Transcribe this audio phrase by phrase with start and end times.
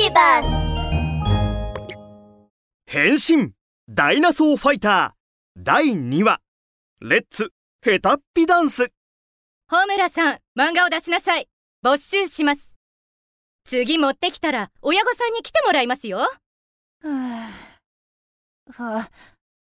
[0.00, 0.72] ビバス
[2.86, 3.50] 変身
[3.88, 6.38] ダイナソーファイター第2話。
[7.00, 7.50] レッツ
[7.82, 8.92] ヘタッピダンス。
[9.68, 11.48] ホムラさん漫画を出しなさい。
[11.82, 12.76] 没収します。
[13.64, 16.18] 次持ってきたら親御さんに来てもらいますよ。
[16.18, 17.48] は
[18.76, 19.08] あ、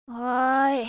[0.07, 0.87] は、い。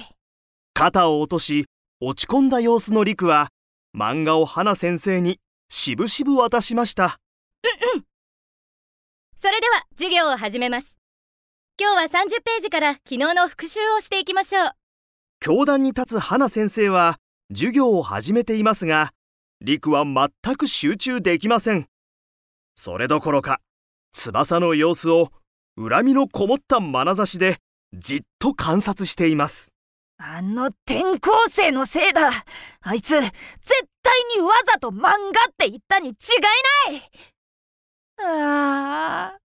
[0.76, 1.66] 肩を落とし
[2.00, 3.50] 落ち込んだ様子のリクは
[3.98, 5.40] 漫画を花先生に
[5.70, 7.18] しぶしぶ渡しました
[9.36, 10.96] それでは授業を始めます。
[11.80, 14.72] 今日は30ページから昨日の復習をしていきましょう。
[15.40, 17.18] 教壇に立つ花先生は
[17.52, 19.12] 授業を始めていますが
[19.62, 21.88] リクは全く集中できません。
[22.76, 23.60] それどころか
[24.14, 25.30] 翼の様子を
[25.78, 27.58] 恨みのこもった眼差しで
[27.94, 29.74] じっと観察しています。
[30.18, 32.30] あの転校生のせいだ。
[32.82, 33.32] あいつ、絶
[34.02, 35.14] 対にわざと漫画っ
[35.58, 37.02] て言ったに違いない
[38.26, 39.38] ああ、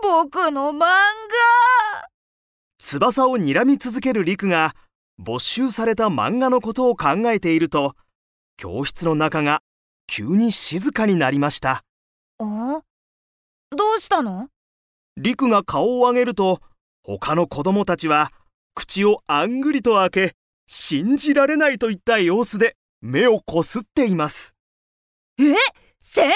[0.00, 2.08] 僕の漫画。
[2.78, 4.74] 翼を睨み続けるリクが
[5.18, 7.94] 没収された漫画のことを考えていると
[8.56, 9.60] 教室の中が
[10.06, 11.82] 急に静かになりました。
[12.38, 12.82] あ
[13.70, 14.48] どうしたの？
[15.16, 16.60] リクが顔を上げると
[17.02, 18.30] 他の子供たちは
[18.74, 20.32] 口をあんぐりと開け
[20.66, 24.54] 信じられないといった様子で目をこすっています。
[25.38, 25.42] え？
[26.00, 26.32] 先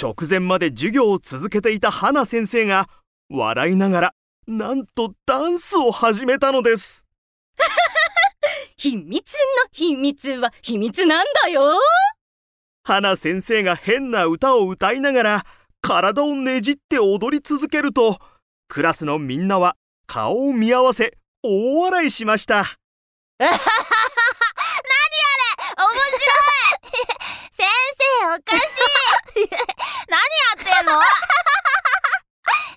[0.00, 2.88] 直前まで授業を続けていた花先生が
[3.28, 4.14] 笑いながら
[4.46, 7.04] なんとダンスを始めたのです。
[8.76, 9.38] 秘密の
[9.72, 11.80] 秘密は秘密なんだよ。
[12.84, 15.46] 花先生が変な歌を歌いながら
[15.82, 18.18] 体をねじって踊り続けると
[18.68, 22.78] クラスのみんなは顔を見合わせ大笑いしました。
[23.38, 23.50] 面
[25.90, 26.68] 白い。
[27.50, 27.66] 先
[28.22, 28.64] 生おかし
[29.44, 29.77] い
[30.08, 30.24] 何や
[30.56, 30.92] ってんの？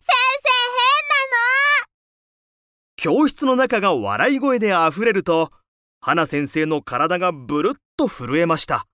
[0.03, 0.21] 先
[2.97, 5.49] 教室の中が笑い声であふれると
[6.01, 8.85] 花先生の体がブルッと震えました。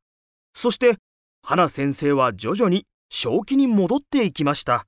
[0.53, 0.97] そして
[1.43, 4.85] 花先生は徐々に正気に戻っていきました。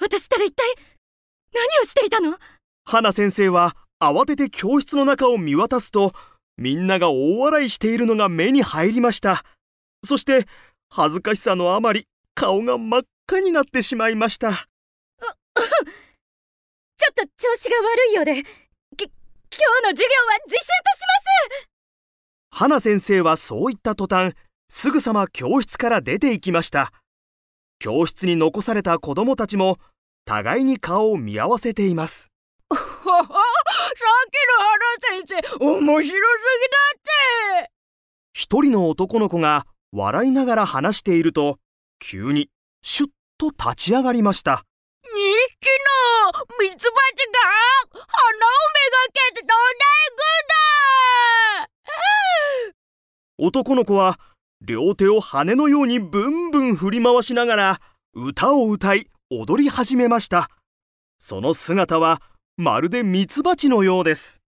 [0.00, 0.64] 私ったら一体
[1.54, 2.36] 何をしていたの？
[2.84, 6.12] 花先生は慌てて教室の中を見渡すと
[6.58, 9.44] みんなが大笑いしているのが目に入りました。
[10.04, 10.46] そして
[10.96, 12.06] 恥ずかしさのあまり
[12.36, 14.52] 顔が真っ赤になってしまいました。
[14.54, 14.66] ちょっ
[17.16, 18.52] と調子が悪いようでき今日
[19.82, 21.68] の授業は自習とします。
[22.52, 24.36] 花先生はそう言った途端
[24.68, 26.92] すぐさま教室から出て行きました。
[27.80, 29.78] 教室に残された子供たちも
[30.24, 32.30] 互いに顔を見合わせています。
[32.70, 33.34] さっきの花
[35.00, 36.22] 先生面白すぎだ
[37.58, 37.72] って。
[38.32, 39.66] 一人の男の子が
[39.96, 41.60] 笑いながら話していると
[42.00, 42.50] 急に
[42.82, 44.64] シュッと立ち上がりました。
[45.04, 45.68] 2匹
[46.60, 47.38] のミツバチが
[47.92, 50.50] 花をめがけて飛んでいくん
[51.60, 53.46] だ。
[53.46, 54.18] 男の子は
[54.60, 57.80] 両手を羽のようにブンブン振り回しながら
[58.14, 60.50] 歌を歌い踊り始めました。
[61.18, 62.20] その姿は
[62.56, 64.42] まるでミツバチのようです。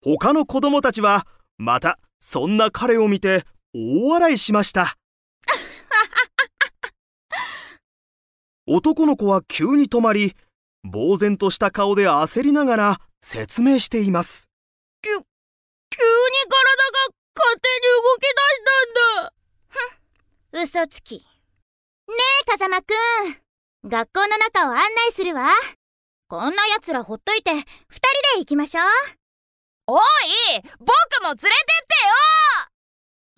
[0.00, 3.44] 他の子供たちはまたそんな彼を見て
[3.74, 4.96] 大笑いしました。
[8.66, 10.36] 男の子は急に止まり
[10.90, 14.48] 呆然とした顔で焦りながら説明しています。
[15.02, 15.26] 急に体が
[17.34, 18.28] 勝手に動き出し
[18.64, 19.32] たんだ。
[20.62, 21.16] 嘘つき。
[21.16, 21.24] ね
[22.42, 22.96] え風間くん。
[23.84, 25.50] 学校の中を案内するわ。
[26.28, 27.66] こんな奴らほっといて二人で
[28.38, 28.84] 行きましょう。
[29.86, 30.02] おい
[30.78, 30.88] 僕
[31.22, 31.48] も連れてってよ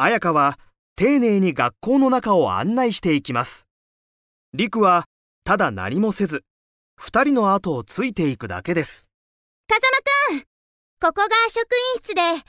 [0.03, 0.59] 彩香は
[0.97, 3.69] 丁寧に学校の中を案内していきます。
[4.55, 5.05] 陸は
[5.45, 6.43] ただ何もせず
[6.97, 9.11] 二人の後をついていくだけです。
[9.69, 9.79] 風
[10.33, 10.47] 間くん
[11.03, 12.43] ここが職員室でそっ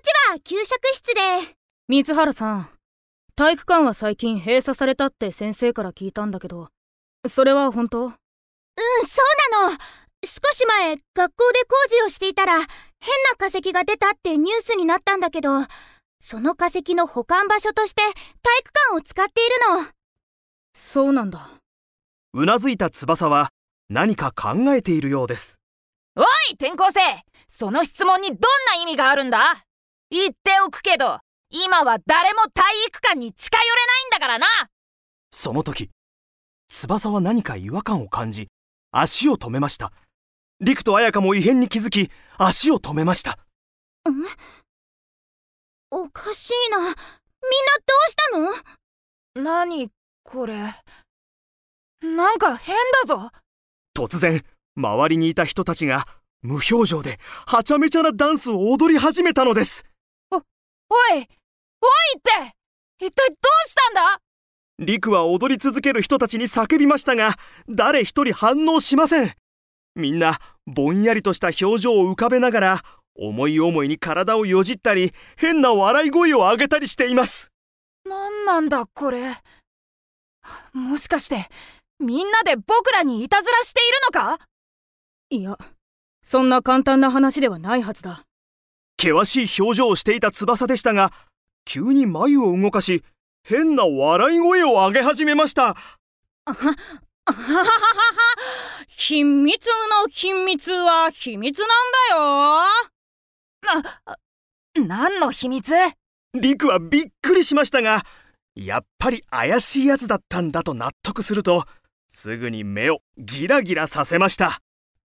[0.00, 1.56] ちは給食室で。
[1.88, 2.70] 水原さん
[3.34, 6.68] 体育館は最近閉鎖されたって先生から聞いたんだけど
[7.26, 8.04] それは本当？
[8.04, 9.76] うんそうなの。
[10.24, 12.66] 少し前学校で工事をしていたら変な
[13.36, 15.66] 化石が出たってニュースになったんだけど
[16.26, 18.10] その化石の保管場所として体
[18.60, 19.86] 育館を使っているの。
[20.72, 21.50] そうなんだ。
[22.32, 23.50] うなずいた翼は
[23.90, 25.60] 何か考えているようです。
[26.16, 26.24] おい
[26.54, 27.00] 転校生。
[27.46, 29.66] その質問にどんな意味があるんだ？
[30.08, 31.18] 言っておくけど
[31.50, 34.46] 今は誰も体育館に近寄れないんだからな。
[35.30, 35.90] その時
[36.68, 38.48] 翼は何か違和感を感じ
[38.92, 39.92] 足を止めました。
[40.58, 43.32] 陸と彩香も異変に気づき足を止めました。
[44.08, 44.24] ん？
[45.96, 46.78] おかしいな。
[46.78, 48.16] みんなどうし
[49.36, 49.44] たの？
[49.44, 49.90] 何
[50.24, 50.54] これ？
[52.02, 52.74] なんか変
[53.06, 53.30] だぞ。
[53.96, 54.42] 突然
[54.76, 56.08] 周りにいた人たちが
[56.42, 59.84] 無表情ではちゃめちゃなダンスを踊り始めたのです。
[60.32, 60.42] おい
[60.90, 62.56] おいって！
[62.98, 64.18] 一体どうしたんだ？
[64.80, 67.36] リクは踊り続ける人たちに叫びましたが
[67.68, 69.32] 誰一人反応しません。
[69.94, 72.82] みんなぼんやりとした表情を浮かべながら
[73.16, 77.52] 思い思いに体をよじったり変な笑い声を上げたりしています。
[78.04, 79.36] 何なんだこれ。
[80.72, 81.48] もしかして
[81.98, 84.38] みんなで僕らにいたずらしているのか？
[85.30, 85.56] いや
[86.24, 88.24] そんな簡単な話ではないはずだ。
[89.00, 91.12] 険しい表情をしていた翼でしたが
[91.64, 93.02] 急に眉を動かし
[93.42, 95.68] 変な笑い声を上げ始めました。
[95.68, 95.74] あ
[96.46, 96.74] はは
[97.26, 97.64] はは
[98.86, 101.68] 秘密の秘密は秘密なん
[102.10, 102.93] だよ
[103.64, 105.72] な何の秘密？
[106.34, 108.02] リクはびっくりしましたが
[108.54, 111.64] やっぱり怪しいやつだったんだと納得すると
[112.08, 114.60] すぐに目をギラギラさせました。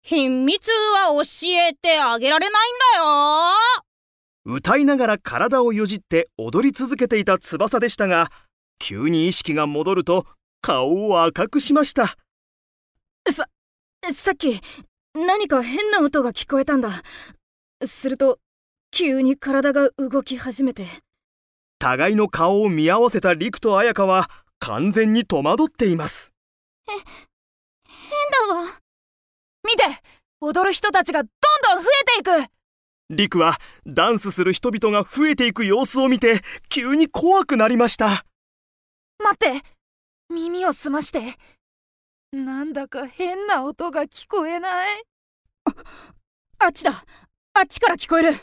[0.03, 4.57] 秘密は教えてあげられないんだよ。
[4.57, 8.31] 歌いながら体をよじって踊り続けていた翼でしたが
[8.79, 10.25] 急に意識が戻ると
[10.61, 12.17] 顔を赤くしました。
[13.33, 13.49] さ
[14.13, 14.61] さっき
[15.15, 17.03] 何か変な音が聞こえたんだ。
[17.85, 18.39] すると
[18.91, 20.87] 急に体が動き始めて。
[21.79, 26.33] 互いの顔を見合わせた陸と綾香は完全に戸惑っています。
[26.89, 26.93] え
[27.87, 28.81] 変だわ。
[29.65, 29.85] 見て
[30.41, 31.31] 踊る人たちがどん
[31.77, 32.51] どん増えていく。
[33.11, 38.25] リクはダンスする人々が増えていく様子を見て急に怖くなりました。
[39.23, 39.63] 待って。
[40.29, 41.37] 耳を澄まして。
[42.33, 45.03] なんだか変な音が聞こえない。
[45.65, 45.75] あ
[46.59, 46.93] あっちだ。
[47.55, 48.35] あっちから聞こえる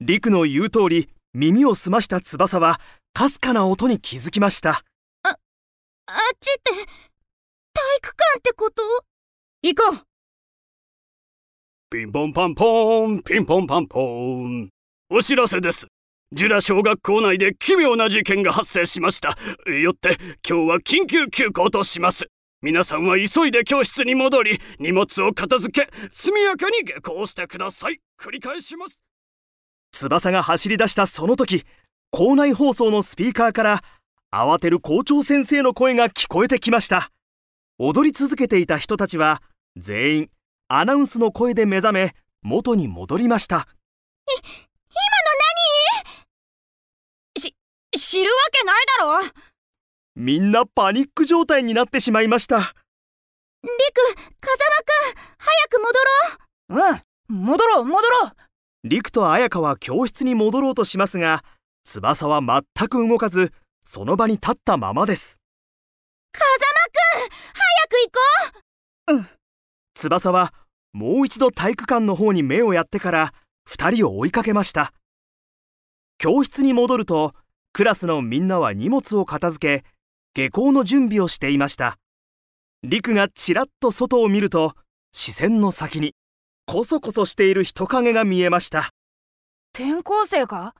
[0.00, 2.80] リクの言う通り耳を澄ました翼は
[3.12, 4.82] かすかな音に気づきました
[5.22, 5.34] あっ
[6.40, 8.82] ちって体育館ってこと？
[9.62, 9.98] 行こう
[11.90, 14.70] ピンポンパンポーン、ピンポンパンポーン。
[15.10, 15.86] お知らせです。
[16.32, 19.38] ジュラ小学校内で奇妙な事件が発生しました。
[19.70, 20.16] よって
[20.48, 22.26] 今日は緊急休校とします。
[22.62, 28.00] 皆さんは急いで教室に戻り、荷物を片付け、速やかに下校してください。
[28.20, 29.00] 繰り返します。
[29.94, 31.64] 翼が走り出したその時、
[32.10, 33.82] 校内放送のスピーカーから
[34.32, 37.10] 慌てる校長先生の声が聞こえてきました。
[37.78, 39.42] 踊り続けていた人たちは
[39.76, 40.30] 全員
[40.68, 43.56] アナウンスの声で目覚め元に戻りました。
[43.56, 43.66] い今の
[47.36, 47.40] 何？
[47.40, 47.56] し
[47.96, 49.30] 知るわけないだろ？
[50.16, 52.58] みんなパニック状態になってしまいました。
[52.58, 52.74] リク
[54.40, 55.98] 風間くん早く戻
[56.78, 56.92] ろう。
[57.30, 58.32] うん戻ろう戻ろう
[58.86, 61.42] リクと綾香は教室に戻ろうとしますが
[61.84, 63.50] 翼は全く動かず
[63.82, 65.40] その場に立ったままです。
[66.32, 67.94] 風間くん早く
[69.06, 69.14] 行こう。
[69.14, 69.28] うん。
[69.94, 70.52] 翼は
[70.92, 73.32] もう一度体育館の方に目をやってから
[73.70, 74.92] 2人を追いかけました。
[76.18, 77.32] 教室に戻ると
[77.72, 79.84] クラスのみんなは荷物を片付け
[80.34, 81.96] 下校の準備をしていました。
[82.82, 84.74] リクがちらっと外を見ると
[85.12, 86.14] 視線の先に
[86.66, 88.90] コソコソしている人影が見えました。
[89.76, 90.74] 転校生か？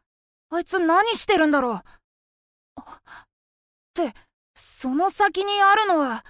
[0.50, 1.82] あいつ何してるんだろ
[2.76, 2.80] う？
[2.80, 2.82] っ
[3.94, 4.14] て
[4.54, 6.24] その先にあるのは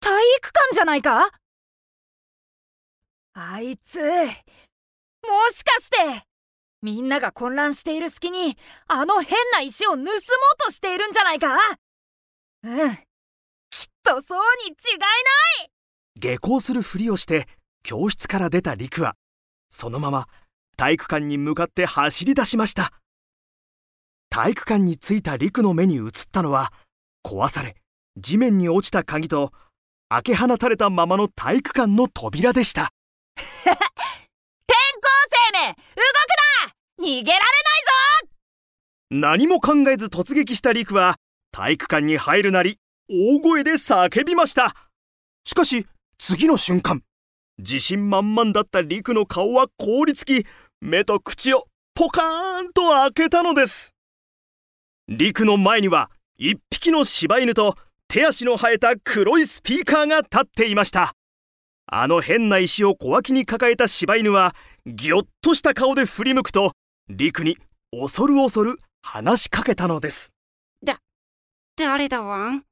[0.00, 1.30] 体育館じゃないか？
[3.34, 4.04] あいつも
[5.50, 6.24] しかして
[6.82, 10.08] みんなが混乱している隙にあの変な石を盗もう
[10.58, 11.56] としているんじゃないか？
[12.62, 12.96] うん。
[13.70, 15.06] きっとそうに違いな
[15.64, 15.70] い！
[16.16, 17.48] 下校するふりをして
[17.84, 19.14] 教室から出たリクは
[19.68, 20.26] そのまま
[20.76, 22.92] 体育館に向かって走り出しました。
[24.30, 26.72] 体育館に着いたリクの目に映ったのは
[27.24, 27.76] 壊され
[28.16, 29.52] 地面に落ちた鍵と
[30.08, 32.90] 開け放たれたままの体育館の扉でした。
[33.36, 33.78] 転校
[35.46, 35.84] 生め動く
[37.00, 37.52] な逃げられない
[38.22, 38.28] ぞ。
[39.10, 41.16] 何も考えず突撃したリクは
[41.52, 42.78] 体育館に入るなり
[43.10, 44.74] 大声で叫びました。
[45.44, 45.86] しかし
[46.18, 47.02] 次の瞬間
[47.58, 50.44] 自信満々だったリクの顔は凍りつき
[50.80, 53.94] 目と口をポカーンと開けたのです。
[55.08, 57.76] リクの前には一匹の柴犬と
[58.08, 61.12] 手足の生えた黒いスピーカーが立っていました。
[61.86, 64.54] あの変な石を小脇に抱えた柴犬は
[64.86, 66.72] ぎょっとした顔で振り向くと
[67.08, 67.56] リクに
[67.92, 70.32] 恐る恐る話しかけたのです。
[70.84, 70.98] だ
[71.76, 72.64] 誰だわん